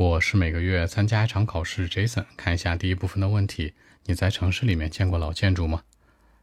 [0.00, 2.24] 我是每个月参加一场考试，Jason。
[2.34, 3.74] 看一下第一部分的问题：
[4.06, 5.82] 你在城市里面见过老建筑吗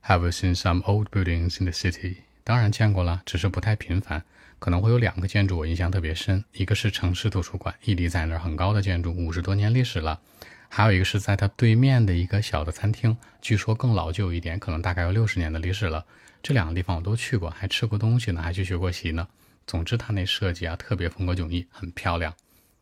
[0.06, 2.18] ？Have you seen some old buildings in the city？
[2.44, 4.24] 当然见过了，只是不太频繁。
[4.60, 10.22] 可能会有两个建筑我印象特别深，一个是城市图书馆，屹立在那儿很高的建筑，五十多年历史了。
[10.70, 16.06] 还有一个是在它对面的一个小的餐厅，据说更老旧一点，可能大概有六十年的历史了。
[16.44, 19.28] 这两个地方我都去过，还吃过东西呢，还去学过习呢。
[19.66, 22.32] 总之，它那设计啊，特别风格迥异，很漂亮。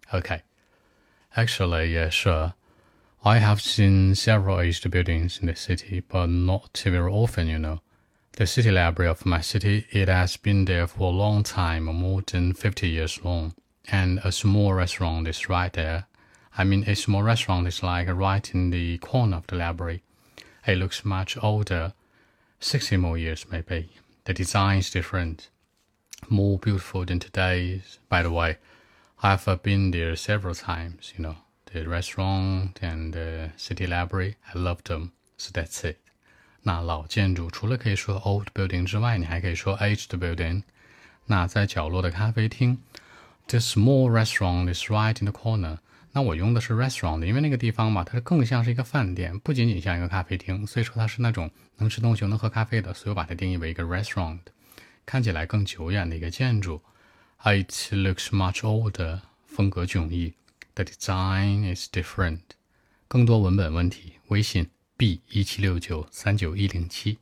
[0.09, 0.41] OK。
[1.37, 2.53] Actually, yeah, sure.
[3.25, 7.81] I have seen several aged buildings in the city, but not very often, you know.
[8.33, 12.21] The city library of my city, it has been there for a long time, more
[12.21, 13.53] than 50 years long.
[13.91, 16.07] And a small restaurant is right there.
[16.57, 20.03] I mean, a small restaurant is like right in the corner of the library.
[20.65, 21.93] It looks much older,
[22.59, 23.89] 60 more years maybe.
[24.23, 25.49] The design is different,
[26.29, 27.99] more beautiful than today's.
[28.09, 28.57] By the way,
[29.24, 31.36] I've been there several times, you know,
[31.72, 34.36] the restaurant and the city library.
[34.52, 35.10] I love them.
[35.36, 35.96] So that's it.
[36.62, 40.62] 那老建筑除了可以说 old building 之外，你还可以说 aged building。
[41.26, 42.78] 那在角落的咖啡厅，
[43.46, 45.78] the small restaurant is right in the corner。
[46.12, 54.40] 那我用的是 restaurant，因为那个地方嘛，它更像是一个饭店，不仅仅像一个咖啡厅，所以说它是那种能吃东西又能喝咖啡的，所以我把它定义为一个 restaurant，
[55.06, 56.82] 看起来更久远的一个建筑。
[57.44, 60.34] It looks much older，风格迥异。
[60.74, 62.40] The design is different。
[63.08, 67.18] 更多文本问题，微信 b 一七六九三九一零七。